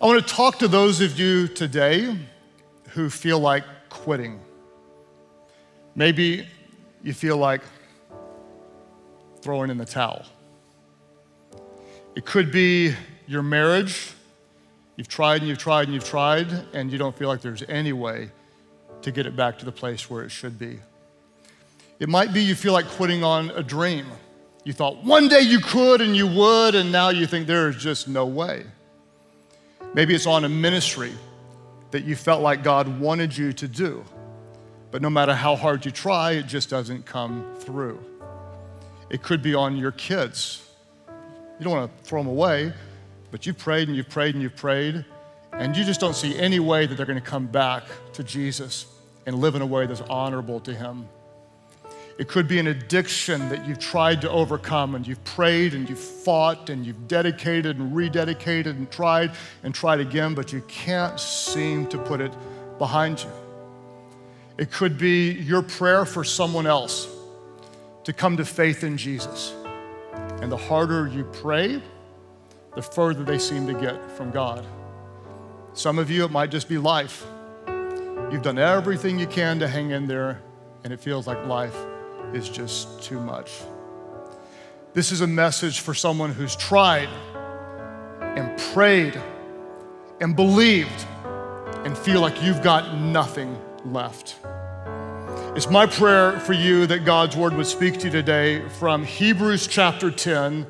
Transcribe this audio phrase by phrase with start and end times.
[0.00, 2.16] I want to talk to those of you today
[2.90, 4.38] who feel like quitting.
[5.96, 6.46] Maybe
[7.02, 7.62] you feel like
[9.40, 10.24] throwing in the towel.
[12.14, 12.94] It could be
[13.26, 14.12] your marriage.
[14.94, 17.92] You've tried and you've tried and you've tried, and you don't feel like there's any
[17.92, 18.30] way
[19.02, 20.78] to get it back to the place where it should be.
[21.98, 24.06] It might be you feel like quitting on a dream.
[24.62, 27.74] You thought one day you could and you would, and now you think there is
[27.74, 28.64] just no way.
[29.94, 31.12] Maybe it's on a ministry
[31.90, 34.04] that you felt like God wanted you to do,
[34.90, 37.98] but no matter how hard you try, it just doesn't come through.
[39.10, 40.62] It could be on your kids.
[41.58, 42.72] You don't want to throw them away,
[43.30, 45.04] but you've prayed and you've prayed and you've prayed,
[45.52, 48.86] and you just don't see any way that they're going to come back to Jesus
[49.26, 51.08] and live in a way that's honorable to Him.
[52.18, 56.00] It could be an addiction that you've tried to overcome and you've prayed and you've
[56.00, 59.30] fought and you've dedicated and rededicated and tried
[59.62, 62.32] and tried again, but you can't seem to put it
[62.78, 63.30] behind you.
[64.58, 67.06] It could be your prayer for someone else
[68.02, 69.54] to come to faith in Jesus.
[70.42, 71.80] And the harder you pray,
[72.74, 74.66] the further they seem to get from God.
[75.72, 77.24] Some of you, it might just be life.
[78.32, 80.42] You've done everything you can to hang in there,
[80.82, 81.76] and it feels like life
[82.34, 83.50] is just too much.
[84.94, 87.08] This is a message for someone who's tried
[88.20, 89.20] and prayed
[90.20, 91.06] and believed
[91.84, 94.36] and feel like you've got nothing left.
[95.54, 99.66] It's my prayer for you that God's word would speak to you today from Hebrews
[99.66, 100.66] chapter 10,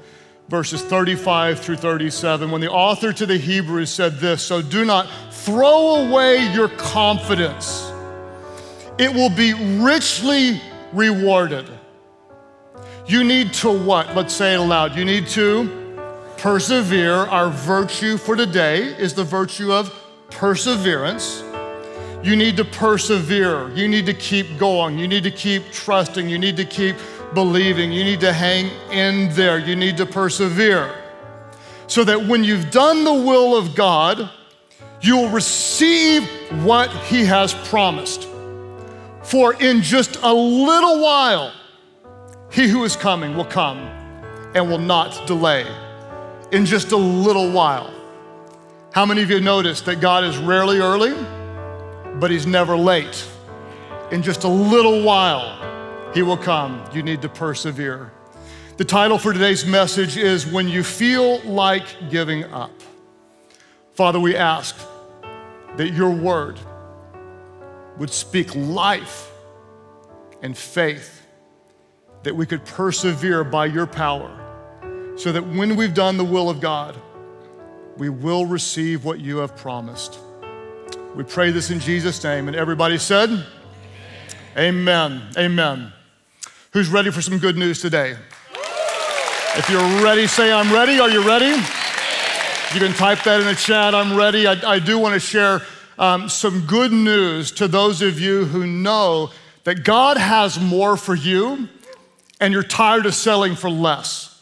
[0.49, 5.09] verses 35 through 37, when the author to the Hebrews said this So do not
[5.31, 7.91] throw away your confidence,
[8.99, 10.61] it will be richly
[10.93, 11.69] rewarded.
[13.07, 14.15] You need to what?
[14.15, 14.95] Let's say it aloud.
[14.97, 16.05] You need to
[16.37, 17.15] persevere.
[17.15, 19.93] Our virtue for today is the virtue of
[20.31, 21.43] perseverance.
[22.23, 23.71] You need to persevere.
[23.71, 24.99] You need to keep going.
[24.99, 26.29] You need to keep trusting.
[26.29, 26.97] You need to keep
[27.33, 27.93] believing.
[27.93, 29.59] You need to hang in there.
[29.59, 30.95] You need to persevere.
[31.87, 34.31] So that when you've done the will of God,
[35.01, 36.29] you'll receive
[36.65, 38.29] what He has promised.
[39.29, 41.53] For in just a little while,
[42.51, 43.79] he who is coming will come
[44.55, 45.67] and will not delay.
[46.51, 47.93] In just a little while.
[48.95, 51.13] How many of you noticed that God is rarely early,
[52.19, 53.29] but he's never late?
[54.13, 56.83] In just a little while, he will come.
[56.95, 58.11] You need to persevere.
[58.79, 62.73] The title for today's message is When You Feel Like Giving Up.
[63.93, 64.75] Father, we ask
[65.77, 66.59] that your word
[67.99, 69.31] would speak life
[70.43, 71.27] and faith,
[72.23, 74.31] that we could persevere by your power,
[75.17, 76.97] so that when we've done the will of God,
[77.97, 80.19] we will receive what you have promised.
[81.15, 82.47] We pray this in Jesus' name.
[82.47, 83.49] And everybody said, Amen.
[84.57, 85.23] Amen.
[85.37, 85.93] Amen.
[86.73, 88.17] Who's ready for some good news today?
[89.57, 91.01] If you're ready, say, I'm ready.
[91.01, 91.47] Are you ready?
[91.47, 93.95] You can type that in the chat.
[93.95, 94.47] I'm ready.
[94.47, 95.63] I, I do want to share
[95.99, 99.31] um, some good news to those of you who know
[99.65, 101.69] that God has more for you
[102.41, 104.41] and you're tired of selling for less.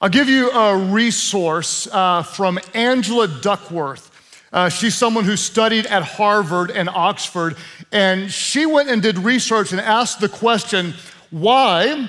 [0.00, 4.10] I'll give you a resource uh, from Angela Duckworth.
[4.52, 7.56] Uh, she's someone who studied at Harvard and Oxford,
[7.90, 10.94] and she went and did research and asked the question
[11.30, 12.08] why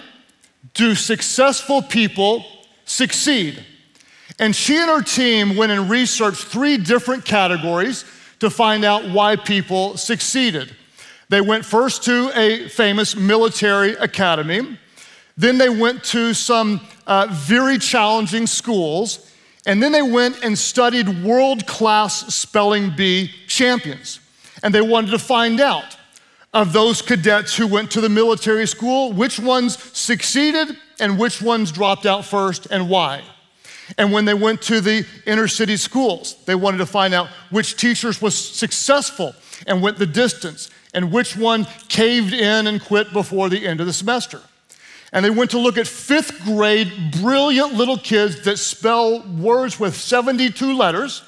[0.74, 2.46] do successful people
[2.84, 3.66] succeed?
[4.38, 8.04] And she and her team went and researched three different categories
[8.46, 10.76] to find out why people succeeded.
[11.30, 14.78] They went first to a famous military academy,
[15.38, 19.32] then they went to some uh, very challenging schools,
[19.66, 24.20] and then they went and studied world class spelling bee champions.
[24.64, 25.98] And they wanted to find out
[26.54, 31.72] of those cadets who went to the military school which ones succeeded and which ones
[31.72, 33.22] dropped out first and why.
[33.98, 37.78] And when they went to the inner city schools, they wanted to find out which
[37.78, 39.36] teachers was successful
[39.68, 43.86] and went the distance and which one caved in and quit before the end of
[43.86, 44.42] the semester.
[45.12, 49.96] And they went to look at fifth grade brilliant little kids that spell words with
[49.96, 51.24] 72 letters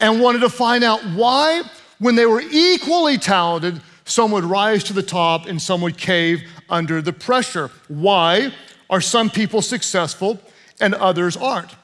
[0.00, 1.62] and wanted to find out why,
[1.98, 6.42] when they were equally talented, some would rise to the top and some would cave
[6.68, 7.70] under the pressure.
[7.88, 8.52] Why
[8.90, 10.40] are some people successful
[10.80, 11.74] and others aren't.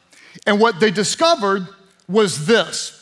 [0.47, 1.67] And what they discovered
[2.09, 2.99] was this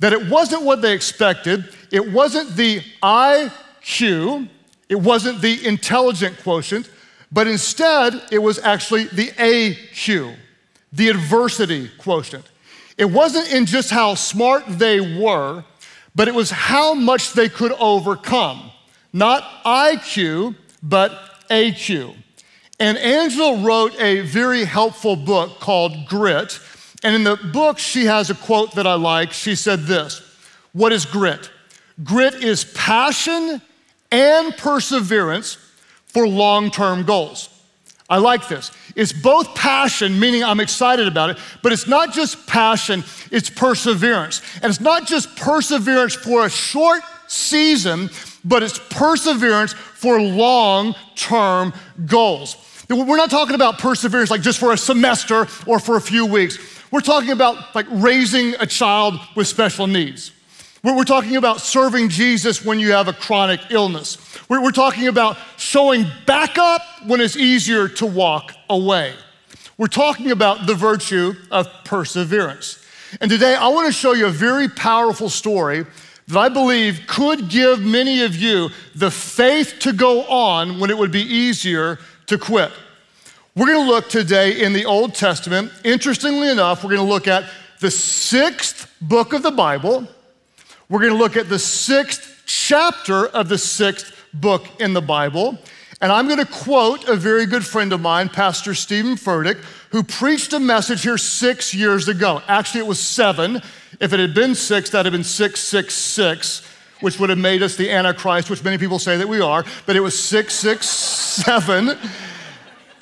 [0.00, 4.48] that it wasn't what they expected, it wasn't the IQ,
[4.88, 6.90] it wasn't the intelligent quotient,
[7.32, 10.36] but instead it was actually the AQ,
[10.92, 12.44] the adversity quotient.
[12.98, 15.64] It wasn't in just how smart they were,
[16.14, 18.70] but it was how much they could overcome.
[19.12, 21.12] Not IQ, but
[21.50, 22.14] AQ.
[22.84, 26.60] And Angela wrote a very helpful book called Grit.
[27.02, 29.32] And in the book, she has a quote that I like.
[29.32, 30.20] She said this
[30.74, 31.50] What is grit?
[32.02, 33.62] Grit is passion
[34.12, 35.56] and perseverance
[36.08, 37.48] for long term goals.
[38.10, 38.70] I like this.
[38.94, 44.42] It's both passion, meaning I'm excited about it, but it's not just passion, it's perseverance.
[44.56, 48.10] And it's not just perseverance for a short season,
[48.44, 51.72] but it's perseverance for long term
[52.04, 52.58] goals.
[52.88, 56.58] We're not talking about perseverance like just for a semester or for a few weeks.
[56.90, 60.32] We're talking about like raising a child with special needs.
[60.82, 64.18] We're, talking about serving Jesus when you have a chronic illness.
[64.50, 69.14] We're, we're talking about showing back up when it's easier to walk away.
[69.78, 72.84] We're talking about the virtue of perseverance.
[73.22, 75.86] And today I want to show you a very powerful story
[76.28, 80.98] that I believe could give many of you the faith to go on when it
[80.98, 82.70] would be easier to quit.
[83.56, 85.70] We're going to look today in the Old Testament.
[85.84, 87.44] Interestingly enough, we're going to look at
[87.80, 90.08] the sixth book of the Bible.
[90.88, 95.58] We're going to look at the sixth chapter of the sixth book in the Bible.
[96.00, 99.56] And I'm going to quote a very good friend of mine, Pastor Steven Furtick,
[99.90, 102.42] who preached a message here six years ago.
[102.48, 103.62] Actually, it was seven.
[104.00, 106.68] If it had been six, that'd have been 666,
[107.00, 109.64] which would have made us the Antichrist, which many people say that we are.
[109.86, 111.98] But it was 667.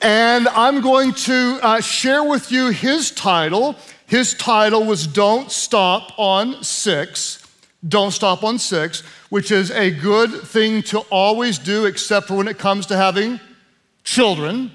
[0.03, 3.77] and I'm going to uh, share with you his title.
[4.07, 7.43] His title was Don't Stop on Six.
[7.87, 12.47] Don't stop on six, which is a good thing to always do, except for when
[12.47, 13.41] it comes to having
[14.05, 14.71] children,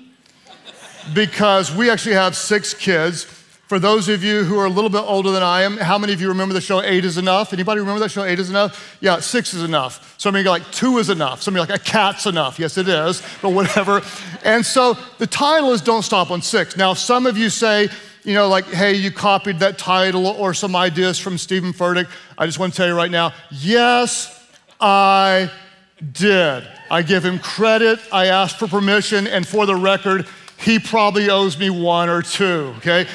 [1.14, 3.25] because we actually have six kids.
[3.68, 6.14] For those of you who are a little bit older than I am, how many
[6.14, 7.52] of you remember the show Eight is Enough?
[7.52, 8.98] Anybody remember that show Eight is Enough?
[9.02, 10.16] Yeah, six is enough.
[10.18, 11.42] Some of you are like, two is enough.
[11.42, 12.60] Some of you are like, a cat's enough.
[12.60, 14.02] Yes, it is, but whatever.
[14.46, 16.78] And so the title is Don't Stop on Six.
[16.78, 17.90] Now, some of you say,
[18.24, 22.08] you know, like, hey, you copied that title or some ideas from Steven Furtick.
[22.38, 24.48] I just want to tell you right now, yes,
[24.80, 25.52] I
[26.14, 26.66] did.
[26.90, 28.00] I give him credit.
[28.14, 30.25] I asked for permission, and for the record,
[30.58, 33.08] he probably owes me one or two, okay?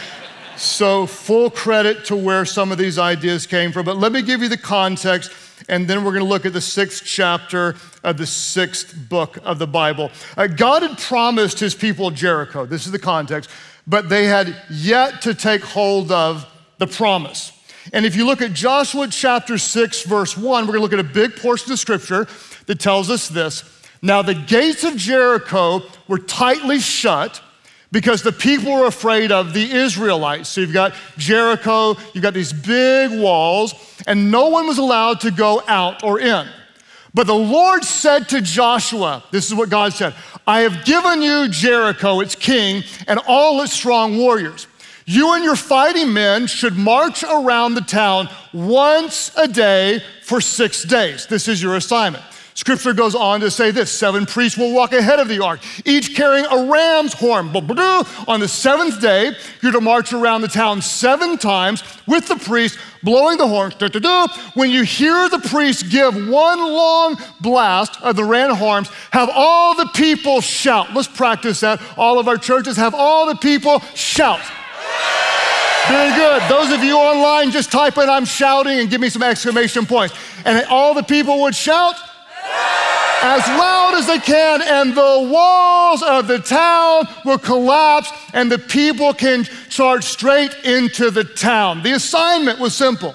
[0.56, 3.84] So, full credit to where some of these ideas came from.
[3.84, 5.32] But let me give you the context,
[5.68, 9.58] and then we're going to look at the sixth chapter of the sixth book of
[9.58, 10.10] the Bible.
[10.36, 12.66] Uh, God had promised his people Jericho.
[12.66, 13.50] This is the context
[13.86, 16.46] but they had yet to take hold of
[16.78, 17.52] the promise.
[17.92, 21.04] And if you look at Joshua chapter 6, verse 1, we're gonna look at a
[21.04, 22.28] big portion of scripture
[22.66, 23.64] that tells us this.
[24.00, 27.40] Now, the gates of Jericho were tightly shut
[27.92, 30.48] because the people were afraid of the Israelites.
[30.48, 33.74] So you've got Jericho, you've got these big walls,
[34.06, 36.48] and no one was allowed to go out or in.
[37.14, 40.14] But the Lord said to Joshua, This is what God said
[40.46, 44.66] I have given you Jericho, its king, and all its strong warriors.
[45.04, 50.84] You and your fighting men should march around the town once a day for six
[50.84, 51.26] days.
[51.26, 52.24] This is your assignment.
[52.54, 56.14] Scripture goes on to say this seven priests will walk ahead of the ark, each
[56.14, 57.48] carrying a ram's horn.
[57.54, 59.32] On the seventh day,
[59.62, 63.72] you're to march around the town seven times with the priest blowing the horn.
[64.54, 69.74] When you hear the priest give one long blast of the ram horns, have all
[69.74, 70.92] the people shout.
[70.94, 71.80] Let's practice that.
[71.96, 74.40] All of our churches have all the people shout.
[75.88, 76.42] Very good.
[76.48, 80.14] Those of you online, just type in I'm shouting and give me some exclamation points.
[80.44, 81.96] And all the people would shout
[82.44, 88.58] as loud as they can, and the walls of the town will collapse, and the
[88.58, 91.82] people can charge straight into the town.
[91.82, 93.14] The assignment was simple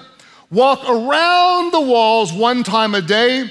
[0.50, 3.50] walk around the walls one time a day.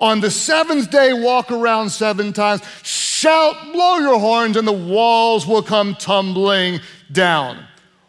[0.00, 5.46] On the seventh day, walk around seven times, shout, blow your horns, and the walls
[5.46, 6.80] will come tumbling
[7.12, 7.64] down.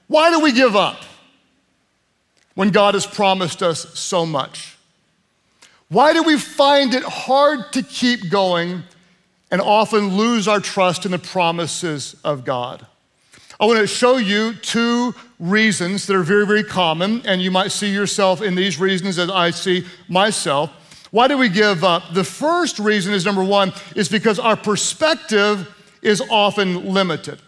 [0.08, 0.98] Why do we give up
[2.56, 4.73] when God has promised us so much?
[5.94, 8.82] Why do we find it hard to keep going
[9.52, 12.84] and often lose our trust in the promises of God?
[13.60, 17.72] I want to show you two reasons that are very, very common, and you might
[17.72, 20.72] see yourself in these reasons as I see myself.
[21.12, 22.12] Why do we give up?
[22.12, 25.72] The first reason is number one, is because our perspective
[26.02, 27.40] is often limited.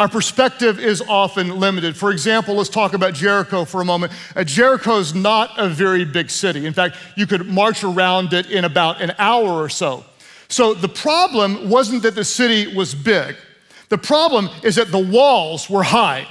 [0.00, 1.94] Our perspective is often limited.
[1.94, 4.14] For example, let's talk about Jericho for a moment.
[4.34, 6.64] Uh, Jericho is not a very big city.
[6.64, 10.06] In fact, you could march around it in about an hour or so.
[10.48, 13.36] So the problem wasn't that the city was big,
[13.90, 16.26] the problem is that the walls were high.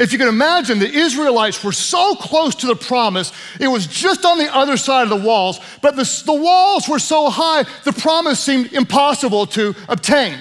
[0.00, 4.24] If you can imagine, the Israelites were so close to the promise, it was just
[4.24, 7.92] on the other side of the walls, but the, the walls were so high, the
[7.92, 10.40] promise seemed impossible to obtain.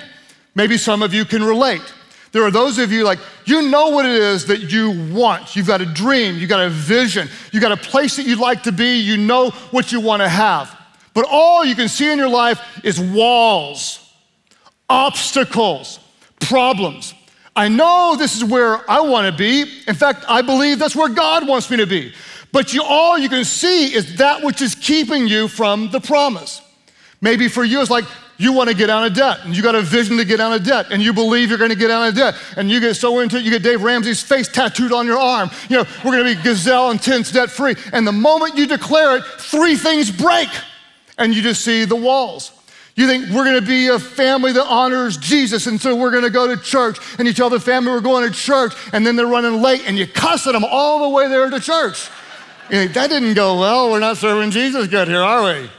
[0.56, 1.84] Maybe some of you can relate.
[2.36, 5.56] There are those of you like, you know what it is that you want.
[5.56, 8.64] You've got a dream, you've got a vision, you've got a place that you'd like
[8.64, 10.78] to be, you know what you want to have.
[11.14, 14.14] But all you can see in your life is walls,
[14.90, 16.02] obstacles,
[16.42, 17.14] problems.
[17.56, 19.62] I know this is where I want to be.
[19.88, 22.12] In fact, I believe that's where God wants me to be.
[22.52, 26.62] But you, all you can see is that which is keeping you from the promise.
[27.22, 28.04] Maybe for you, it's like
[28.38, 30.54] you want to get out of debt, and you got a vision to get out
[30.54, 32.96] of debt, and you believe you're going to get out of debt, and you get
[32.96, 35.50] so into it, you get Dave Ramsey's face tattooed on your arm.
[35.70, 37.76] You know, we're going to be gazelle intense debt free.
[37.94, 40.50] And the moment you declare it, three things break,
[41.18, 42.52] and you just see the walls.
[42.96, 46.48] You think we're gonna be a family that honors Jesus, and so we're gonna go
[46.48, 46.98] to church.
[47.20, 49.98] And you tell the family we're going to church, and then they're running late, and
[49.98, 52.10] you cuss at them all the way there to church.
[52.70, 53.92] You think, that didn't go well.
[53.92, 55.70] We're not serving Jesus good here, are we?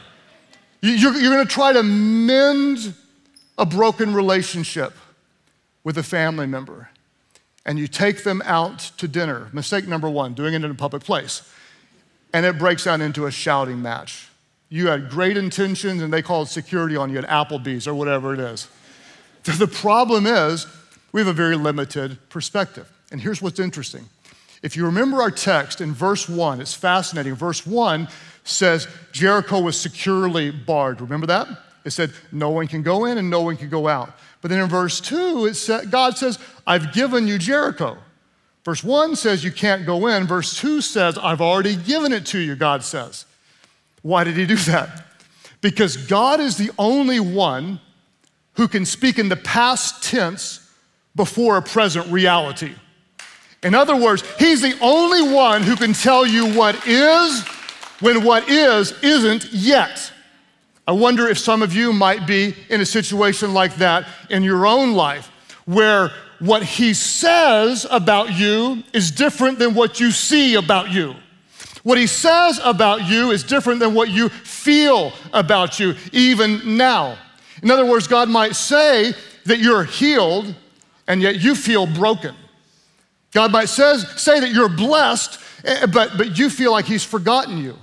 [0.81, 2.93] You're, you're gonna try to mend
[3.57, 4.93] a broken relationship
[5.83, 6.89] with a family member,
[7.65, 9.49] and you take them out to dinner.
[9.53, 11.49] Mistake number one, doing it in a public place.
[12.33, 14.27] And it breaks out into a shouting match.
[14.69, 18.39] You had great intentions and they called security on you at Applebee's or whatever it
[18.39, 18.67] is.
[19.43, 20.67] The problem is,
[21.13, 22.91] we have a very limited perspective.
[23.11, 24.09] And here's what's interesting.
[24.63, 27.35] If you remember our text in verse 1, it's fascinating.
[27.35, 28.07] Verse 1
[28.43, 31.01] says Jericho was securely barred.
[31.01, 31.47] Remember that?
[31.85, 34.17] It said no one can go in and no one can go out.
[34.41, 37.97] But then in verse 2, it said, God says, I've given you Jericho.
[38.65, 40.27] Verse 1 says you can't go in.
[40.27, 43.25] Verse 2 says, I've already given it to you, God says.
[44.01, 45.05] Why did he do that?
[45.61, 47.79] Because God is the only one
[48.53, 50.69] who can speak in the past tense
[51.15, 52.73] before a present reality.
[53.63, 57.43] In other words, he's the only one who can tell you what is
[57.99, 60.11] when what is isn't yet.
[60.87, 64.65] I wonder if some of you might be in a situation like that in your
[64.65, 65.31] own life,
[65.65, 71.15] where what he says about you is different than what you see about you.
[71.83, 77.17] What he says about you is different than what you feel about you, even now.
[77.63, 79.13] In other words, God might say
[79.45, 80.53] that you're healed,
[81.07, 82.35] and yet you feel broken.
[83.33, 87.57] God might says, say that you're blessed, eh, but, but you feel like He's forgotten
[87.57, 87.75] you.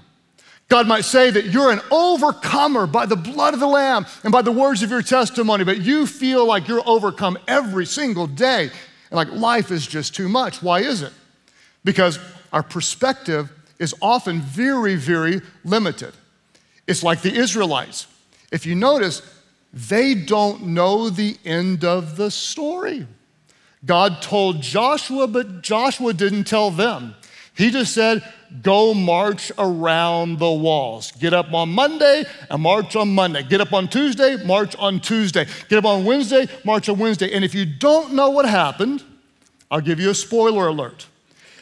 [0.68, 4.42] God might say that you're an overcomer by the blood of the Lamb and by
[4.42, 8.70] the words of your testimony, but you feel like you're overcome every single day
[9.10, 10.62] and like life is just too much.
[10.62, 11.12] Why is it?
[11.84, 12.18] Because
[12.52, 16.14] our perspective is often very, very limited.
[16.86, 18.06] It's like the Israelites.
[18.50, 19.22] If you notice,
[19.72, 23.06] they don't know the end of the story.
[23.84, 27.14] God told Joshua, but Joshua didn't tell them.
[27.54, 28.22] He just said,
[28.62, 31.10] Go march around the walls.
[31.12, 33.42] Get up on Monday and march on Monday.
[33.42, 35.46] Get up on Tuesday, march on Tuesday.
[35.68, 37.32] Get up on Wednesday, march on Wednesday.
[37.32, 39.02] And if you don't know what happened,
[39.72, 41.08] I'll give you a spoiler alert.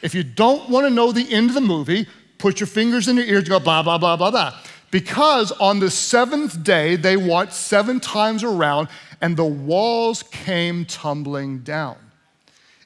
[0.02, 3.16] If you don't want to know the end of the movie, put your fingers in
[3.16, 4.58] your ears and go blah, blah, blah, blah, blah.
[4.90, 8.88] Because on the seventh day, they walked seven times around
[9.22, 11.96] and the walls came tumbling down.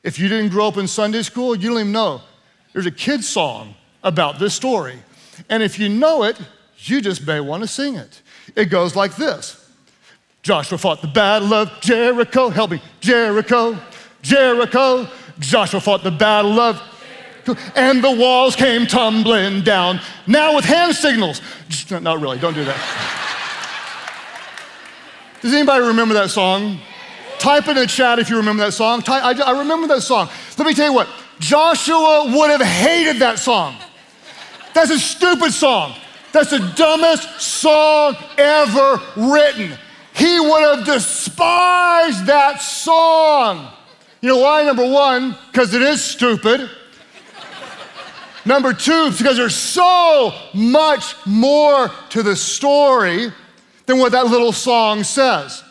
[0.06, 2.20] If you didn't grow up in Sunday school, you don't even know.
[2.72, 5.00] There's a kid's song about this story.
[5.48, 6.38] And if you know it,
[6.78, 8.22] you just may want to sing it.
[8.54, 9.68] It goes like this
[10.42, 12.50] Joshua fought the battle of Jericho.
[12.50, 12.80] Help me.
[13.00, 13.76] Jericho,
[14.22, 15.08] Jericho.
[15.40, 16.80] Joshua fought the battle of
[17.74, 20.00] and the walls came tumbling down.
[20.28, 21.42] Now with hand signals.
[21.90, 22.78] Not really, don't do that.
[25.42, 26.78] Does anybody remember that song?
[27.38, 29.02] Type in the chat if you remember that song.
[29.06, 30.28] I, I remember that song.
[30.58, 33.76] Let me tell you what, Joshua would have hated that song.
[34.74, 35.94] That's a stupid song.
[36.32, 39.76] That's the dumbest song ever written.
[40.14, 43.70] He would have despised that song.
[44.20, 44.64] You know why?
[44.64, 46.70] Number one, because it is stupid.
[48.44, 53.32] Number two, because there's so much more to the story
[53.86, 55.62] than what that little song says.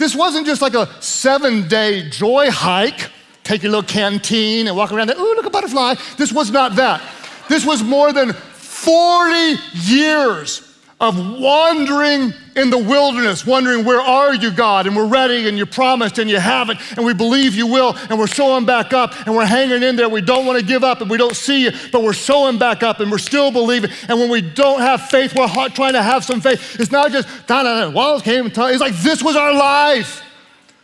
[0.00, 3.10] This wasn't just like a seven day joy hike,
[3.44, 5.94] take your little canteen and walk around there, ooh, look, a butterfly.
[6.16, 7.02] This was not that.
[7.50, 10.69] This was more than 40 years
[11.00, 14.86] of wandering in the wilderness, wondering, Where are you, God?
[14.86, 18.18] And we're ready, and you promised, and you haven't, and we believe you will, and
[18.18, 20.10] we're showing back up, and we're hanging in there.
[20.10, 22.82] We don't want to give up, and we don't see you, but we're showing back
[22.82, 23.90] up, and we're still believing.
[24.08, 26.78] And when we don't have faith, we're trying to have some faith.
[26.78, 30.22] It's not just, da da da, walls came and It's like this was our life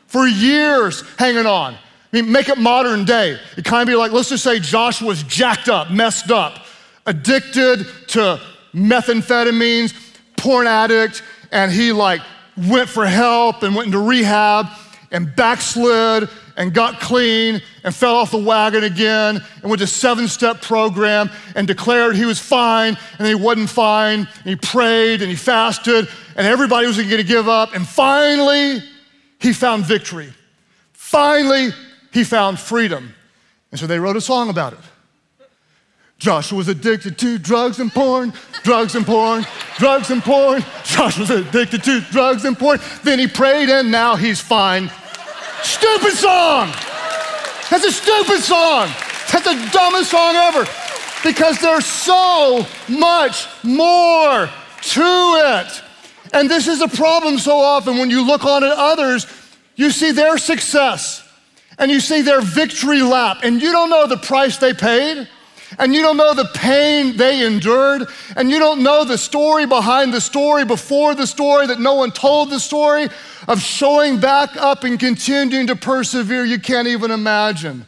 [0.07, 1.75] for years hanging on.
[1.75, 1.79] I
[2.13, 3.39] mean, make it modern day.
[3.59, 6.65] It kind of be like, let's just say Josh was jacked up, messed up,
[7.05, 8.41] addicted to
[8.77, 9.93] methamphetamines,
[10.47, 12.21] porn addict, and he like
[12.57, 14.67] went for help and went into rehab
[15.11, 20.29] and backslid and got clean and fell off the wagon again and went to seven
[20.29, 25.29] step program and declared he was fine and he wasn't fine and he prayed and
[25.29, 28.79] he fasted and everybody was going to give up and finally
[29.41, 30.33] he found victory.
[30.93, 31.71] Finally
[32.13, 33.13] he found freedom.
[33.73, 34.79] And so they wrote a song about it
[36.19, 38.33] Joshua was addicted to drugs and porn,
[38.63, 39.47] drugs and porn,
[39.79, 40.65] drugs and porn.
[40.85, 42.81] Joshua was addicted to drugs and porn.
[43.05, 44.91] Then he prayed and now he's fine.
[45.63, 46.69] Stupid song.
[47.71, 48.89] That's a stupid song.
[49.31, 50.67] That's the dumbest song ever
[51.23, 54.49] because there's so much more
[54.83, 55.83] to it.
[56.33, 59.27] And this is a problem so often when you look on at others,
[59.75, 61.23] you see their success
[61.79, 65.29] and you see their victory lap, and you don't know the price they paid
[65.79, 70.13] and you don't know the pain they endured, and you don't know the story behind
[70.13, 73.09] the story before the story that no one told the story
[73.49, 77.87] of showing back up and continuing to persevere, you can't even imagine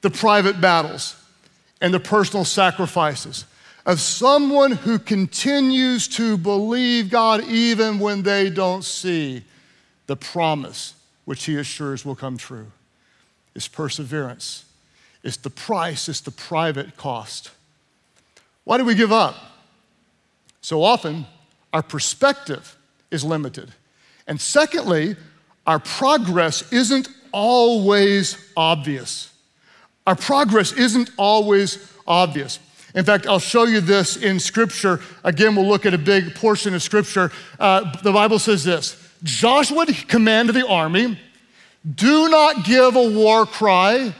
[0.00, 1.16] the private battles
[1.80, 3.44] and the personal sacrifices
[3.84, 9.42] of someone who continues to believe God even when they don't see
[10.06, 12.66] the promise which He assures will come true.
[13.54, 14.64] Is perseverance.
[15.22, 17.50] It's the price, it's the private cost.
[18.64, 19.36] Why do we give up?
[20.60, 21.26] So often,
[21.72, 22.76] our perspective
[23.10, 23.72] is limited.
[24.26, 25.16] And secondly,
[25.66, 29.32] our progress isn't always obvious.
[30.06, 32.58] Our progress isn't always obvious.
[32.94, 35.00] In fact, I'll show you this in Scripture.
[35.24, 37.30] Again, we'll look at a big portion of Scripture.
[37.58, 41.18] Uh, the Bible says this Joshua commanded the army,
[41.94, 44.14] do not give a war cry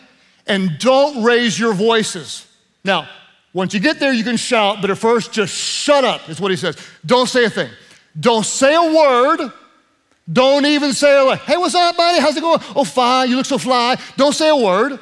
[0.47, 2.47] and don't raise your voices.
[2.85, 3.09] Now,
[3.53, 6.51] once you get there, you can shout, but at first, just shut up, is what
[6.51, 6.77] he says.
[7.05, 7.71] Don't say a thing.
[8.19, 9.53] Don't say a word.
[10.33, 11.39] Don't even say word.
[11.41, 12.21] Hey, what's up, buddy?
[12.21, 12.61] How's it going?
[12.75, 13.29] Oh, fine.
[13.29, 13.97] You look so fly.
[14.17, 14.99] Don't say a word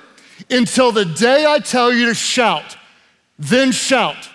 [0.48, 2.76] until the day I tell you to shout.
[3.38, 4.28] Then shout.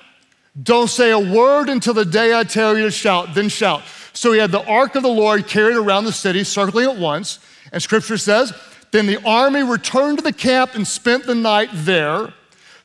[0.61, 3.33] Don't say a word until the day I tell you to shout.
[3.33, 3.83] Then shout.
[4.13, 7.39] So he had the ark of the Lord carried around the city, circling it once.
[7.73, 8.53] And scripture says,
[8.95, 12.33] then the army returned to the camp and spent the night there.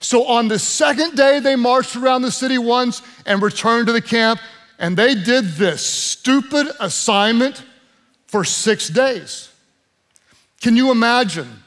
[0.00, 4.02] So on the second day, they marched around the city once and returned to the
[4.02, 4.40] camp.
[4.78, 7.62] And they did this stupid assignment
[8.26, 9.50] for six days.
[10.60, 11.62] Can you imagine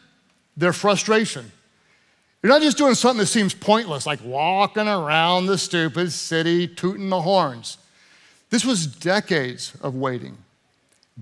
[0.58, 1.52] their frustration?
[2.42, 7.08] You're not just doing something that seems pointless, like walking around the stupid city, tooting
[7.08, 7.78] the horns.
[8.50, 10.38] This was decades of waiting,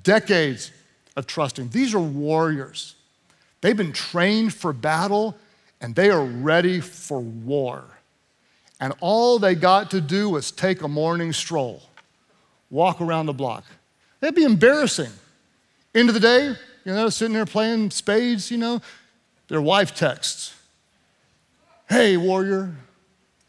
[0.01, 0.71] decades
[1.15, 1.69] of trusting.
[1.69, 2.95] These are warriors.
[3.61, 5.37] They've been trained for battle
[5.79, 7.85] and they are ready for war.
[8.79, 11.83] And all they got to do was take a morning stroll,
[12.69, 13.63] walk around the block.
[14.19, 15.11] That'd be embarrassing.
[15.93, 18.81] End of the day, you know, sitting there playing spades, you know,
[19.47, 20.55] their wife texts.
[21.89, 22.73] Hey, warrior,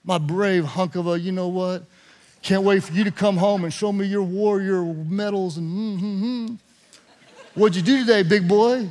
[0.04, 1.84] my brave hunk of a, you know what?
[2.42, 6.54] Can't wait for you to come home and show me your warrior medals and mm-hmm.
[7.54, 8.88] What'd you do today, big boy?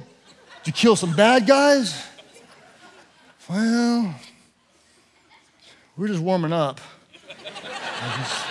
[0.63, 2.07] Did you kill some bad guys?
[3.49, 4.13] Well,
[5.97, 6.79] we're just warming up.
[7.25, 8.45] Just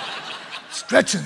[0.71, 1.23] stretching.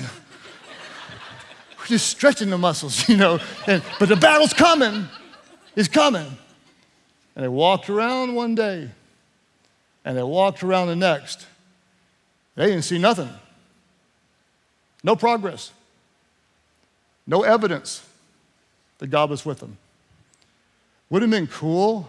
[1.79, 3.39] We're just stretching the muscles, you know.
[3.67, 5.09] And, but the battle's coming.
[5.75, 6.37] It's coming.
[7.35, 8.91] And they walked around one day,
[10.05, 11.47] and they walked around the next.
[12.57, 13.31] They didn't see nothing.
[15.03, 15.73] No progress.
[17.27, 18.07] No evidence
[18.99, 19.79] that God was with them.
[21.11, 22.09] Wouldn't it have been cool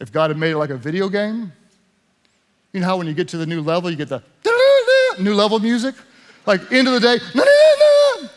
[0.00, 1.52] if God had made it like a video game?
[2.72, 4.22] You know how when you get to the new level, you get the
[5.18, 5.94] new level music?
[6.46, 7.18] Like, end of the day,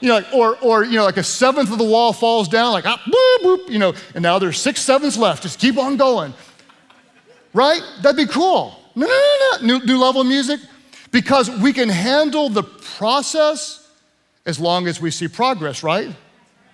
[0.00, 2.72] you know, like, or, or, you know, like a seventh of the wall falls down,
[2.72, 5.42] like, ah, boop, boop, you know, and now there's six sevenths left.
[5.42, 6.32] Just keep on going.
[7.52, 7.82] Right?
[8.00, 8.76] That'd be cool.
[8.94, 10.60] New, new level music.
[11.10, 13.88] Because we can handle the process
[14.46, 16.14] as long as we see progress, right?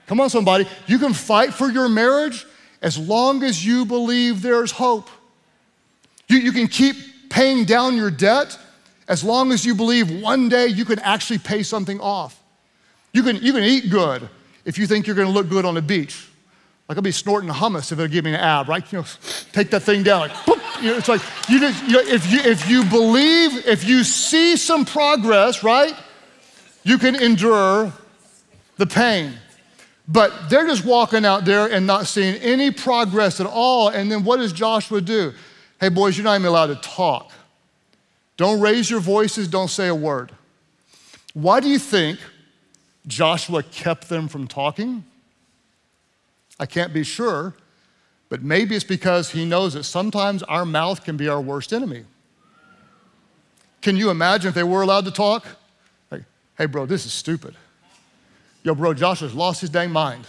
[0.07, 0.67] Come on, somebody.
[0.87, 2.47] You can fight for your marriage
[2.81, 5.09] as long as you believe there's hope.
[6.29, 6.97] You, you can keep
[7.31, 8.59] paying down your debt
[9.09, 12.41] as long as you believe one day you can actually pay something off.
[13.13, 14.29] You can, you can eat good
[14.65, 16.29] if you think you're gonna look good on the beach.
[16.89, 18.85] Like I'll be snorting hummus if it'll give me an ab, right?
[18.93, 19.05] You know,
[19.53, 20.83] take that thing down, like, boop.
[20.83, 24.05] You know, it's like, you just, you know, if, you, if you believe, if you
[24.05, 25.95] see some progress, right,
[26.83, 27.93] you can endure
[28.77, 29.33] the pain.
[30.09, 33.89] But they're just walking out there and not seeing any progress at all.
[33.89, 35.33] And then what does Joshua do?
[35.81, 37.33] Hey, boys, you're not even allowed to talk.
[38.37, 40.31] Don't raise your voices, don't say a word.
[41.35, 42.19] Why do you think
[43.07, 45.05] Joshua kept them from talking?
[46.59, 47.55] I can't be sure,
[48.29, 52.05] but maybe it's because he knows that sometimes our mouth can be our worst enemy.
[53.83, 55.47] Can you imagine if they were allowed to talk?
[56.11, 56.25] Like,
[56.57, 57.55] hey, bro, this is stupid.
[58.67, 60.27] Yo, bro, Joshua's lost his dang mind.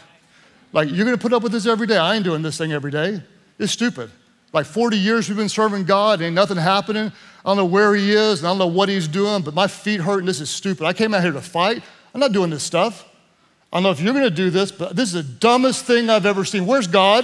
[0.71, 1.97] Like, you're gonna put up with this every day.
[1.97, 3.19] I ain't doing this thing every day.
[3.57, 4.11] It's stupid.
[4.53, 7.11] Like 40 years we've been serving God, ain't nothing happening.
[7.43, 9.65] I don't know where he is, and I don't know what he's doing, but my
[9.65, 10.85] feet hurt, and this is stupid.
[10.85, 11.81] I came out here to fight.
[12.13, 13.05] I'm not doing this stuff.
[13.73, 16.27] I don't know if you're gonna do this, but this is the dumbest thing I've
[16.27, 16.67] ever seen.
[16.67, 17.23] Where's God?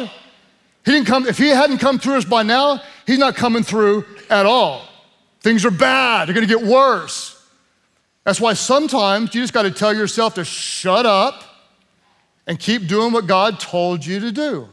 [0.84, 4.04] He didn't come, if he hadn't come through us by now, he's not coming through
[4.32, 4.82] at all.
[5.41, 7.39] Things are bad, they're gonna get worse.
[8.23, 11.43] That's why sometimes you just gotta tell yourself to shut up
[12.47, 14.67] and keep doing what God told you to do.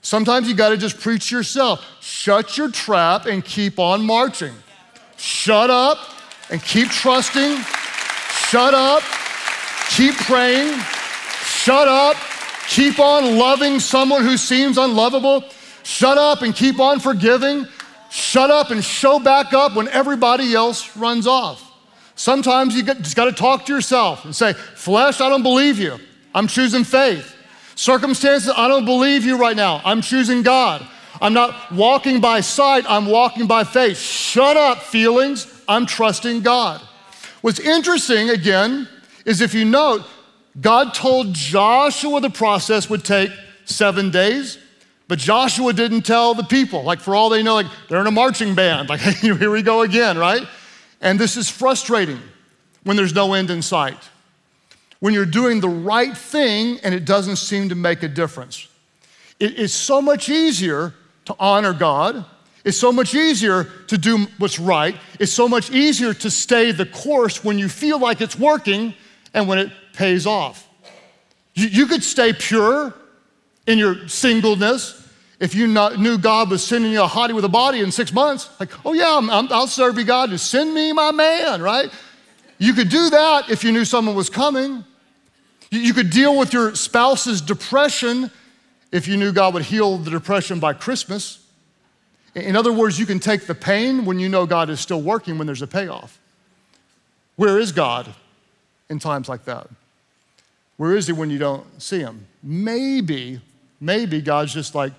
[0.00, 1.84] Sometimes you got to just preach yourself.
[2.00, 4.54] Shut your trap and keep on marching.
[5.16, 5.98] Shut up
[6.50, 7.58] and keep trusting.
[8.48, 9.02] Shut up.
[9.90, 10.78] Keep praying.
[11.42, 12.16] Shut up.
[12.68, 15.44] Keep on loving someone who seems unlovable.
[15.82, 17.66] Shut up and keep on forgiving.
[18.10, 21.67] Shut up and show back up when everybody else runs off.
[22.18, 26.00] Sometimes you just got to talk to yourself and say, Flesh, I don't believe you.
[26.34, 27.32] I'm choosing faith.
[27.76, 29.80] Circumstances, I don't believe you right now.
[29.84, 30.84] I'm choosing God.
[31.22, 33.98] I'm not walking by sight, I'm walking by faith.
[33.98, 35.46] Shut up, feelings.
[35.68, 36.80] I'm trusting God.
[37.40, 38.88] What's interesting, again,
[39.24, 40.02] is if you note,
[40.60, 43.30] God told Joshua the process would take
[43.64, 44.58] seven days,
[45.06, 46.82] but Joshua didn't tell the people.
[46.82, 48.88] Like, for all they know, like, they're in a marching band.
[48.88, 50.42] Like, here we go again, right?
[51.00, 52.20] And this is frustrating
[52.84, 53.98] when there's no end in sight
[55.00, 58.68] when you're doing the right thing and it doesn't seem to make a difference.
[59.38, 60.94] It is so much easier
[61.26, 62.24] to honor God.
[62.64, 64.96] It's so much easier to do what's right.
[65.20, 68.94] It's so much easier to stay the course when you feel like it's working
[69.32, 70.68] and when it pays off.
[71.54, 72.92] You, you could stay pure
[73.66, 75.07] in your singleness
[75.40, 78.48] if you knew God was sending you a hottie with a body in six months.
[78.58, 80.30] Like, oh yeah, i will serve you, God.
[80.30, 81.90] Just send me my man, right?
[82.58, 84.84] You could do that if you knew someone was coming.
[85.70, 88.30] You could deal with your spouse's depression
[88.90, 91.44] if you knew God would heal the depression by Christmas.
[92.34, 95.38] In other words, you can take the pain when you know God is still working
[95.38, 96.18] when there's a payoff.
[97.36, 98.12] Where is God
[98.88, 99.68] in times like that?
[100.78, 102.26] Where is He when you don't see Him?
[102.42, 103.40] Maybe,
[103.80, 104.92] maybe God's just like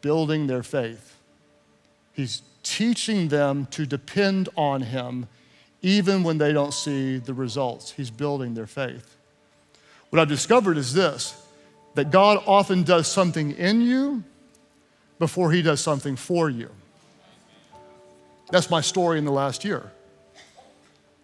[0.00, 1.16] building their faith.
[2.12, 5.26] He's teaching them to depend on Him
[5.82, 7.92] even when they don't see the results.
[7.92, 9.16] He's building their faith.
[10.10, 11.40] What I've discovered is this
[11.94, 14.24] that God often does something in you
[15.18, 16.70] before he does something for you.
[18.50, 19.92] That's my story in the last year.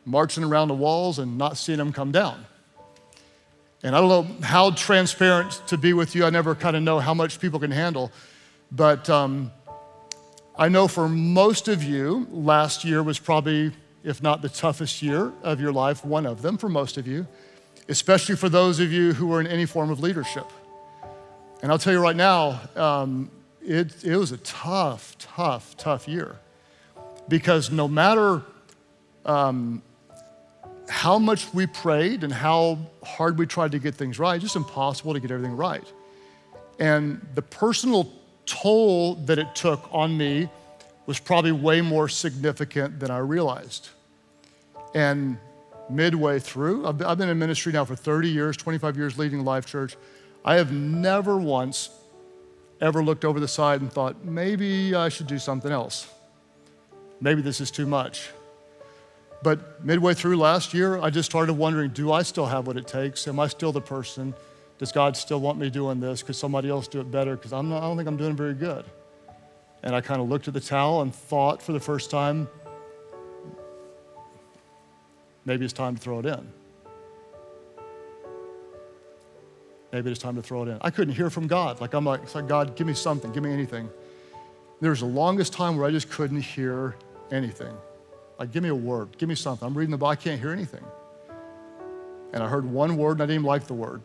[0.05, 2.47] Marching around the walls and not seeing them come down.
[3.83, 6.25] And I don't know how transparent to be with you.
[6.25, 8.13] I never kind of know how much people can handle.
[8.73, 9.51] But um,
[10.57, 13.73] I know for most of you, last year was probably,
[14.05, 17.27] if not the toughest year of your life, one of them for most of you
[17.91, 20.47] especially for those of you who were in any form of leadership.
[21.61, 23.31] And I'll tell you right now, um,
[23.61, 26.39] it, it was a tough, tough, tough year.
[27.29, 28.43] Because no matter
[29.27, 29.83] um,
[30.89, 34.57] how much we prayed and how hard we tried to get things right, it's just
[34.57, 35.85] impossible to get everything right.
[36.79, 38.05] And the personal
[38.51, 40.49] toll that it took on me
[41.07, 43.89] was probably way more significant than I realized.
[44.95, 45.39] And
[45.89, 46.87] midway through.
[46.87, 49.97] I've been in ministry now for 30 years, 25 years leading Life Church.
[50.45, 51.91] I have never once
[52.81, 56.09] ever looked over the side and thought, maybe I should do something else.
[57.21, 58.31] Maybe this is too much.
[59.43, 62.87] But midway through last year, I just started wondering do I still have what it
[62.87, 63.27] takes?
[63.29, 64.35] Am I still the person?
[64.81, 66.25] Does God still want me doing this?
[66.25, 67.37] Could somebody else do it better?
[67.37, 68.85] Because I don't think I'm doing very good.
[69.85, 72.49] And I kind of looked at the towel and thought for the first time,
[75.45, 76.53] Maybe it's time to throw it in.
[79.93, 80.79] Maybe it's time to throw it in.
[80.81, 81.81] I couldn't hear from God.
[81.81, 83.91] Like I'm like, like God, give me something, give me anything.
[84.81, 86.95] There was the longest time where I just couldn't hear
[87.33, 87.75] anything.
[88.39, 89.67] Like, give me a word, give me something.
[89.67, 90.85] I'm reading the Bible, I can't hear anything.
[92.33, 94.03] And I heard one word and I didn't even like the word.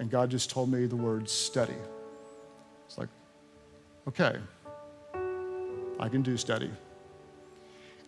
[0.00, 1.76] And God just told me the word steady.
[2.86, 3.08] It's like,
[4.08, 4.36] okay,
[6.00, 6.70] I can do steady.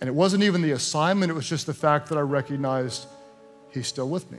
[0.00, 3.06] And it wasn't even the assignment, it was just the fact that I recognized
[3.70, 4.38] He's still with me.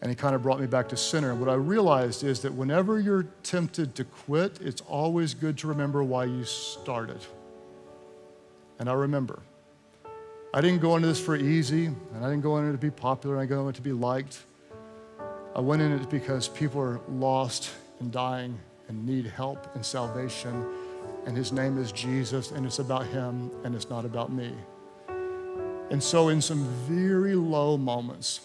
[0.00, 1.30] and he kind of brought me back to center.
[1.30, 5.66] And what I realized is that whenever you're tempted to quit, it's always good to
[5.66, 7.18] remember why you started.
[8.78, 9.40] And I remember.
[10.54, 12.90] I didn't go into this for easy, and I didn't go into it to be
[12.90, 14.38] popular, and I didn't go into it to be liked.
[15.58, 20.64] I went in it because people are lost and dying and need help and salvation,
[21.26, 24.52] and his name is Jesus, and it's about him, and it's not about me.
[25.90, 28.40] And so, in some very low moments,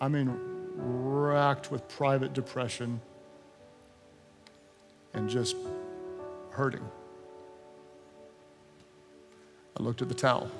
[0.00, 0.36] I mean,
[0.74, 3.00] racked with private depression
[5.14, 5.54] and just
[6.50, 6.84] hurting.
[9.78, 10.50] I looked at the towel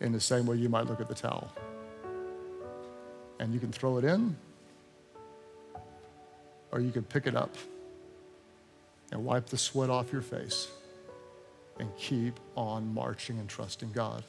[0.00, 1.52] in the same way you might look at the towel.
[3.40, 4.36] And you can throw it in,
[6.70, 7.56] or you can pick it up
[9.10, 10.68] and wipe the sweat off your face
[11.78, 14.22] and keep on marching and trusting God.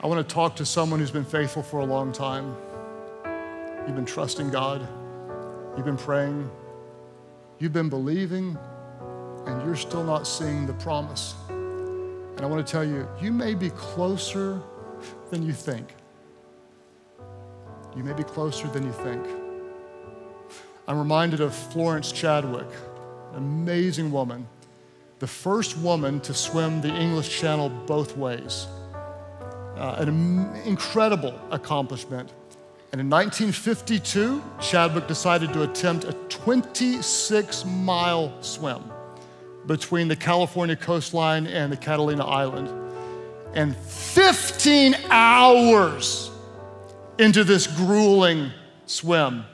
[0.00, 2.54] I want to talk to someone who's been faithful for a long time.
[3.88, 4.86] You've been trusting God,
[5.76, 6.48] you've been praying,
[7.62, 8.58] you've been believing,
[9.46, 11.34] and you're still not seeing the promise.
[11.48, 14.60] And I want to tell you, you may be closer
[15.30, 15.94] than you think.
[17.96, 19.24] You may be closer than you think.
[20.88, 22.66] I'm reminded of Florence Chadwick,
[23.32, 24.48] an amazing woman,
[25.20, 28.66] the first woman to swim the English Channel both ways
[29.76, 32.32] uh, an incredible accomplishment.
[32.92, 36.12] And in 1952, Chadwick decided to attempt a
[36.44, 38.82] 26 mile swim
[39.66, 42.68] between the California coastline and the Catalina Island.
[43.54, 46.32] And 15 hours
[47.18, 48.50] into this grueling
[48.86, 49.44] swim,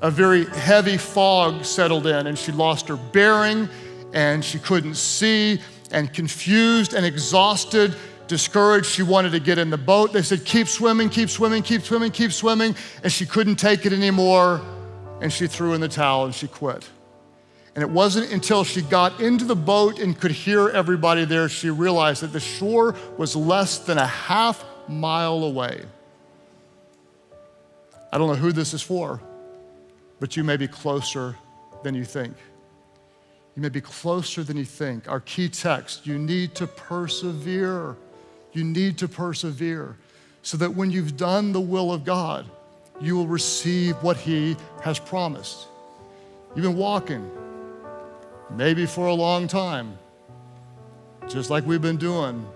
[0.00, 3.68] a very heavy fog settled in, and she lost her bearing,
[4.14, 7.94] and she couldn't see, and confused and exhausted,
[8.26, 8.86] discouraged.
[8.86, 10.14] She wanted to get in the boat.
[10.14, 12.74] They said, Keep swimming, keep swimming, keep swimming, keep swimming.
[13.02, 14.62] And she couldn't take it anymore.
[15.22, 16.90] And she threw in the towel and she quit.
[17.74, 21.70] And it wasn't until she got into the boat and could hear everybody there, she
[21.70, 25.82] realized that the shore was less than a half mile away.
[28.12, 29.20] I don't know who this is for,
[30.18, 31.36] but you may be closer
[31.84, 32.34] than you think.
[33.54, 35.08] You may be closer than you think.
[35.08, 37.96] Our key text you need to persevere.
[38.52, 39.96] You need to persevere
[40.42, 42.44] so that when you've done the will of God,
[43.00, 45.66] you will receive what He has promised.
[46.54, 47.30] You've been walking,
[48.50, 49.98] maybe for a long time,
[51.28, 52.46] just like we've been doing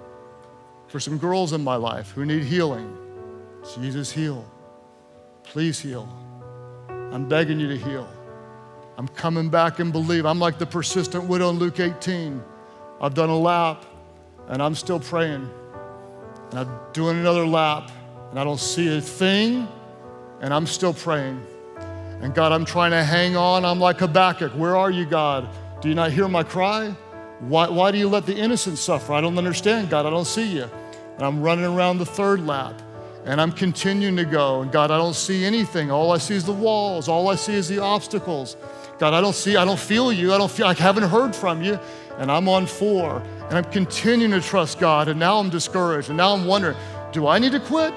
[0.89, 2.97] for some girls in my life who need healing.
[3.75, 4.45] Jesus, heal.
[5.43, 6.09] Please heal.
[6.89, 8.09] I'm begging you to heal.
[8.99, 10.27] I'm coming back and believe.
[10.27, 12.43] I'm like the persistent widow in Luke 18.
[13.01, 13.85] I've done a lap
[14.49, 15.51] and I'm still praying
[16.51, 17.91] and I'm doing another lap,
[18.31, 19.69] and I don't see a thing,
[20.41, 21.45] and I'm still praying.
[22.21, 23.65] And God, I'm trying to hang on.
[23.65, 24.53] I'm like Habakkuk.
[24.53, 25.49] Where are you, God?
[25.81, 26.95] Do you not hear my cry?
[27.41, 29.13] Why, why do you let the innocent suffer?
[29.13, 30.07] I don't understand, God.
[30.07, 30.69] I don't see you.
[31.17, 32.81] And I'm running around the third lap,
[33.25, 34.63] and I'm continuing to go.
[34.63, 35.91] And God, I don't see anything.
[35.91, 37.09] All I see is the walls.
[37.09, 38.57] All I see is the obstacles.
[38.99, 40.33] God, I don't see, I don't feel you.
[40.33, 41.79] I don't feel, I haven't heard from you.
[42.19, 43.23] And I'm on four.
[43.49, 46.77] And I'm continuing to trust God, and now I'm discouraged, and now I'm wondering
[47.13, 47.95] do I need to quit?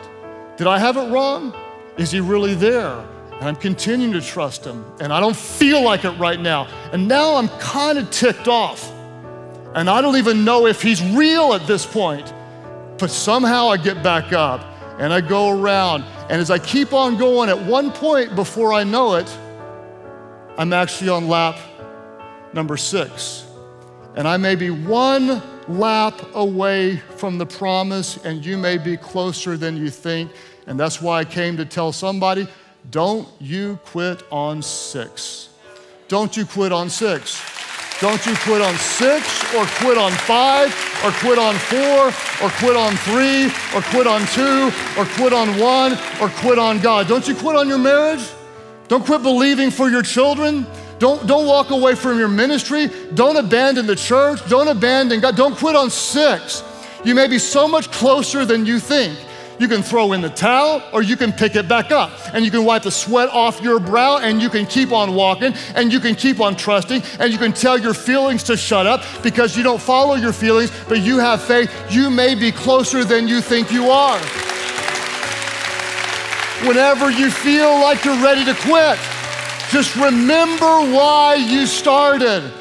[0.55, 1.53] Did I have it wrong?
[1.99, 3.05] Is He really there?
[3.33, 6.67] And I'm continuing to trust Him, and I don't feel like it right now.
[6.91, 8.91] And now I'm kind of ticked off,
[9.75, 12.33] and I don't even know if He's real at this point.
[12.97, 14.61] But somehow I get back up
[14.99, 18.83] and I go around, and as I keep on going, at one point before I
[18.83, 19.29] know it,
[20.57, 21.57] I'm actually on lap
[22.53, 23.45] number six
[24.15, 29.55] and I may be one lap away from the promise, and you may be closer
[29.55, 30.31] than you think.
[30.69, 32.47] And that's why I came to tell somebody
[32.91, 35.49] don't you quit on six.
[36.07, 37.41] Don't you quit on six.
[37.99, 40.69] Don't you quit on six, or quit on five,
[41.03, 42.07] or quit on four,
[42.41, 46.79] or quit on three, or quit on two, or quit on one, or quit on
[46.79, 47.09] God.
[47.09, 48.25] Don't you quit on your marriage.
[48.87, 50.65] Don't quit believing for your children.
[50.97, 52.89] Don't, don't walk away from your ministry.
[53.15, 54.39] Don't abandon the church.
[54.47, 55.35] Don't abandon God.
[55.35, 56.63] Don't quit on six.
[57.03, 59.19] You may be so much closer than you think.
[59.59, 62.51] You can throw in the towel or you can pick it back up and you
[62.51, 65.99] can wipe the sweat off your brow and you can keep on walking and you
[65.99, 69.63] can keep on trusting and you can tell your feelings to shut up because you
[69.63, 71.69] don't follow your feelings, but you have faith.
[71.91, 74.19] You may be closer than you think you are.
[76.65, 78.97] Whenever you feel like you're ready to quit,
[79.71, 82.51] Just remember why you started.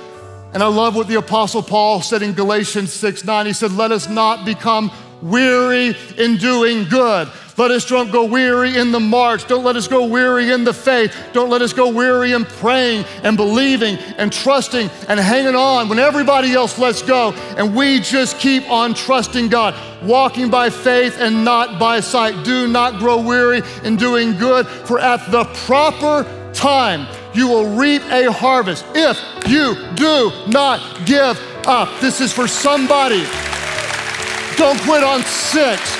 [0.53, 3.47] And I love what the Apostle Paul said in Galatians 6 9.
[3.47, 4.91] He said, Let us not become
[5.23, 7.29] weary in doing good.
[7.59, 9.49] Let us don't go weary in the march.
[9.49, 11.13] Don't let us go weary in the faith.
[11.33, 15.99] Don't let us go weary in praying and believing and trusting and hanging on when
[15.99, 17.33] everybody else lets go.
[17.57, 22.45] And we just keep on trusting God, walking by faith and not by sight.
[22.45, 28.03] Do not grow weary in doing good, for at the proper time you will reap
[28.05, 31.89] a harvest if you do not give up.
[32.01, 33.25] This is for somebody.
[34.59, 35.97] Don't quit on six.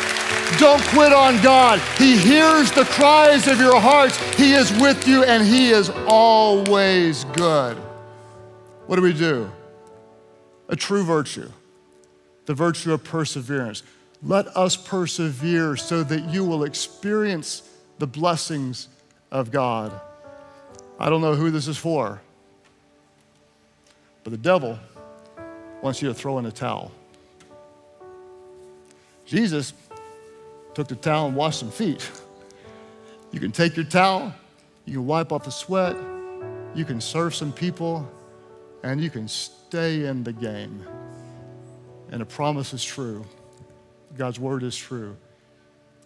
[0.59, 1.81] Don't quit on God.
[1.97, 4.19] He hears the cries of your hearts.
[4.35, 7.77] He is with you and He is always good.
[8.87, 9.49] What do we do?
[10.69, 11.51] A true virtue,
[12.47, 13.85] the virtue of perseverance.
[14.23, 17.63] Let us persevere so that you will experience
[17.99, 18.89] the blessings
[19.31, 19.93] of God.
[20.99, 22.21] I don't know who this is for,
[24.25, 24.79] but the devil
[25.81, 26.91] wants you to throw in a towel.
[29.29, 29.75] Jesus
[30.73, 32.11] took the towel and washed some feet.
[33.31, 34.33] You can take your towel,
[34.87, 35.95] you can wipe off the sweat,
[36.75, 38.11] you can serve some people,
[38.83, 40.83] and you can stay in the game.
[42.11, 43.27] And the promise is true.
[44.17, 45.15] God's word is true.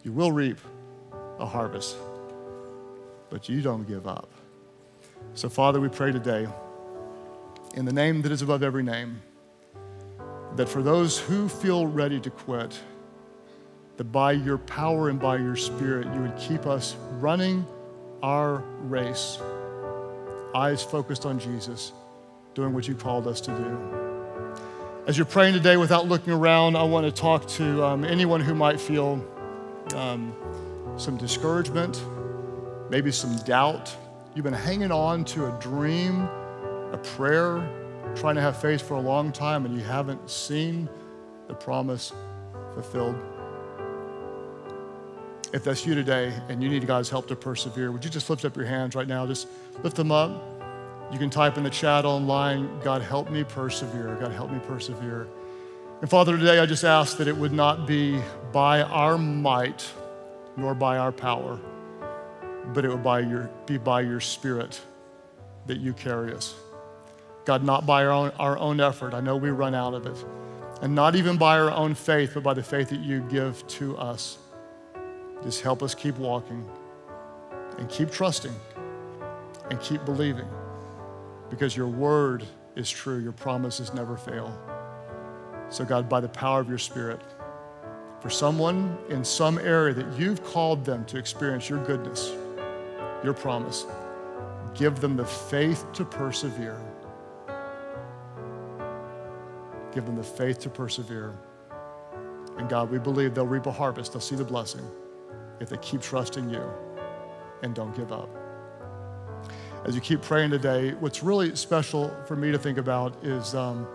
[0.02, 0.58] You will reap
[1.38, 1.94] a harvest,
[3.30, 4.28] but you don't give up.
[5.34, 6.48] So, Father, we pray today
[7.74, 9.22] in the name that is above every name
[10.56, 12.76] that for those who feel ready to quit,
[13.96, 17.64] that by your power and by your spirit, you would keep us running
[18.22, 19.38] our race,
[20.54, 21.92] eyes focused on Jesus,
[22.54, 24.02] doing what you called us to do.
[25.06, 28.54] As you're praying today without looking around, I want to talk to um, anyone who
[28.54, 29.24] might feel
[29.94, 30.32] um,
[30.96, 32.02] some discouragement,
[32.88, 33.94] maybe some doubt.
[34.34, 36.22] You've been hanging on to a dream,
[36.92, 37.68] a prayer,
[38.14, 40.88] trying to have faith for a long time, and you haven't seen
[41.48, 42.12] the promise
[42.74, 43.16] fulfilled.
[45.52, 48.44] If that's you today and you need God's help to persevere, would you just lift
[48.46, 49.26] up your hands right now?
[49.26, 49.48] Just
[49.82, 50.42] lift them up.
[51.12, 54.16] You can type in the chat online, God, help me persevere.
[54.18, 55.28] God, help me persevere.
[56.00, 58.18] And Father, today I just ask that it would not be
[58.50, 59.88] by our might
[60.56, 61.60] nor by our power,
[62.72, 64.80] but it would by your, be by your Spirit
[65.66, 66.54] that you carry us.
[67.44, 69.12] God, not by our own, our own effort.
[69.12, 70.24] I know we run out of it.
[70.80, 73.96] And not even by our own faith, but by the faith that you give to
[73.98, 74.38] us.
[75.42, 76.68] Just help us keep walking
[77.78, 78.54] and keep trusting
[79.70, 80.48] and keep believing
[81.50, 82.44] because your word
[82.76, 84.56] is true, your promises never fail.
[85.68, 87.20] So, God, by the power of your Spirit,
[88.20, 92.32] for someone in some area that you've called them to experience your goodness,
[93.24, 93.84] your promise,
[94.74, 96.80] give them the faith to persevere.
[99.92, 101.34] Give them the faith to persevere.
[102.58, 104.88] And God, we believe they'll reap a harvest, they'll see the blessing
[105.62, 106.62] if they keep trusting you
[107.62, 108.28] and don't give up.
[109.84, 113.86] As you keep praying today, what's really special for me to think about is um,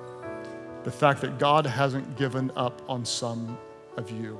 [0.83, 3.57] the fact that God hasn't given up on some
[3.97, 4.39] of you.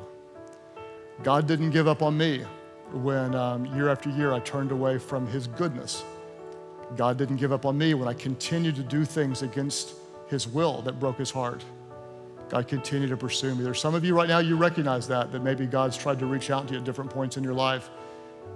[1.24, 2.44] God didn't give up on me
[2.92, 6.04] when um, year after year I turned away from His goodness.
[6.96, 9.96] God didn't give up on me when I continued to do things against
[10.30, 11.64] His will that broke His heart.
[12.50, 13.64] God, continue to pursue me.
[13.64, 16.50] There's some of you right now, you recognize that, that maybe God's tried to reach
[16.50, 17.90] out to you at different points in your life.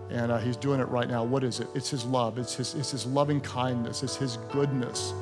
[0.09, 1.23] And uh, He's doing it right now.
[1.23, 1.67] What is it?
[1.75, 5.13] It's His love, it's his, it's his loving kindness, it's His goodness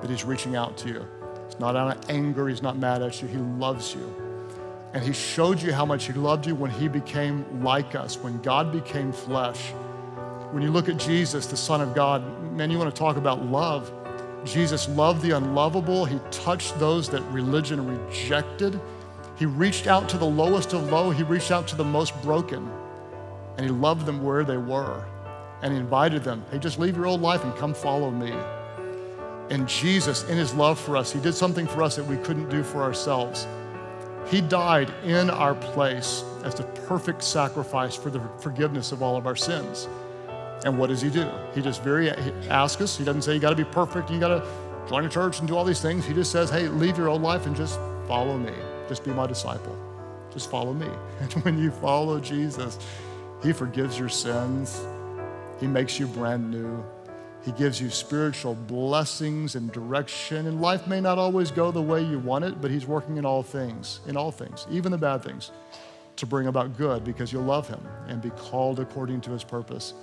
[0.00, 1.06] that He's reaching out to you.
[1.46, 4.14] It's not out of anger, He's not mad at you, He loves you.
[4.94, 8.40] And He showed you how much He loved you when He became like us, when
[8.42, 9.72] God became flesh.
[10.52, 13.44] When you look at Jesus, the Son of God, man, you want to talk about
[13.44, 13.92] love.
[14.44, 16.04] Jesus loved the unlovable.
[16.04, 18.80] He touched those that religion rejected.
[19.36, 21.10] He reached out to the lowest of low.
[21.10, 22.70] He reached out to the most broken.
[23.56, 25.04] And he loved them where they were.
[25.62, 28.32] And he invited them, hey, just leave your old life and come follow me.
[29.50, 32.48] And Jesus, in his love for us, he did something for us that we couldn't
[32.48, 33.46] do for ourselves.
[34.28, 39.26] He died in our place as the perfect sacrifice for the forgiveness of all of
[39.26, 39.88] our sins.
[40.64, 41.30] And what does he do?
[41.54, 42.10] He just very
[42.48, 42.96] asks us.
[42.96, 44.10] He doesn't say you got to be perfect.
[44.10, 44.46] You got to
[44.88, 46.04] join a church and do all these things.
[46.04, 48.52] He just says, hey, leave your old life and just follow me.
[48.88, 49.76] Just be my disciple.
[50.32, 50.88] Just follow me.
[51.20, 52.78] And when you follow Jesus,
[53.42, 54.84] he forgives your sins.
[55.60, 56.84] He makes you brand new.
[57.44, 60.46] He gives you spiritual blessings and direction.
[60.46, 63.24] And life may not always go the way you want it, but He's working in
[63.24, 65.50] all things, in all things, even the bad things,
[66.16, 69.94] to bring about good because you'll love Him and be called according to His purpose.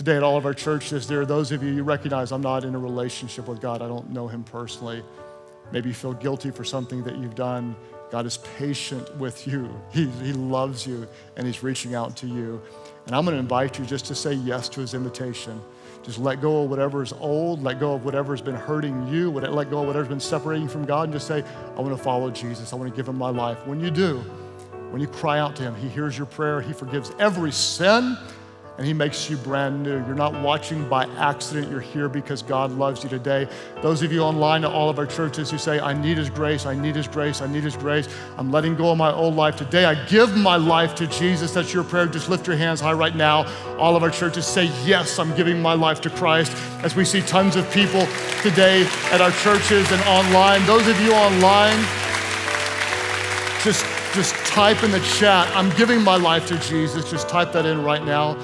[0.00, 2.64] Today at all of our churches, there are those of you you recognize I'm not
[2.64, 3.82] in a relationship with God.
[3.82, 5.04] I don't know Him personally.
[5.72, 7.76] Maybe you feel guilty for something that you've done.
[8.10, 9.68] God is patient with you.
[9.92, 12.62] He, he loves you and He's reaching out to you.
[13.04, 15.60] And I'm going to invite you just to say yes to His invitation.
[16.02, 19.30] Just let go of whatever is old, let go of whatever has been hurting you,
[19.30, 21.44] let go of whatever's been separating you from God, and just say,
[21.76, 22.72] I want to follow Jesus.
[22.72, 23.66] I want to give Him my life.
[23.66, 24.20] When you do,
[24.92, 28.16] when you cry out to Him, He hears your prayer, He forgives every sin
[28.80, 29.98] and He makes you brand new.
[30.06, 33.46] You're not watching by accident, you're here because God loves you today.
[33.82, 36.64] Those of you online at all of our churches who say, I need His grace,
[36.64, 38.08] I need His grace, I need His grace,
[38.38, 39.84] I'm letting go of my old life today.
[39.84, 41.52] I give my life to Jesus.
[41.52, 42.06] That's your prayer.
[42.06, 43.44] Just lift your hands high right now.
[43.76, 46.56] All of our churches say, Yes, I'm giving my life to Christ.
[46.82, 48.08] As we see tons of people
[48.40, 50.64] today at our churches and online.
[50.64, 51.76] Those of you online,
[53.62, 57.08] just just type in the chat, I'm giving my life to Jesus.
[57.08, 58.36] Just type that in right now.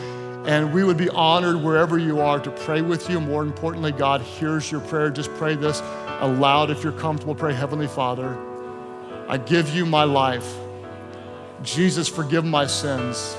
[0.46, 3.20] And we would be honored wherever you are to pray with you.
[3.20, 5.10] More importantly, God hears your prayer.
[5.10, 5.80] Just pray this
[6.20, 7.34] aloud if you're comfortable.
[7.34, 8.38] Pray, Heavenly Father,
[9.28, 10.56] I give you my life.
[11.62, 13.36] Jesus, forgive my sins.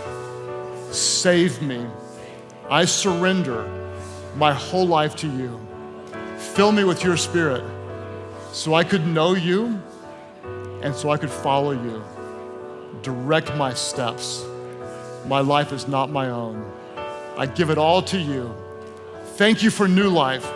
[0.91, 1.85] Save me.
[2.69, 3.69] I surrender
[4.35, 5.59] my whole life to you.
[6.37, 7.63] Fill me with your spirit
[8.51, 9.81] so I could know you
[10.81, 12.03] and so I could follow you.
[13.01, 14.43] Direct my steps.
[15.25, 16.69] My life is not my own.
[17.37, 18.53] I give it all to you.
[19.35, 20.51] Thank you for new life.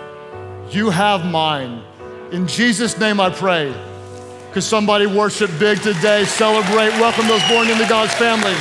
[0.72, 1.84] You have mine.
[2.32, 3.72] In Jesus' name I pray.
[4.48, 8.56] Because somebody worship big today, celebrate, welcome those born into God's family.